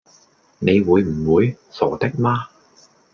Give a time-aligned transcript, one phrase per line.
[0.57, 1.55] 你會唔會？
[1.69, 2.47] 傻的嗎！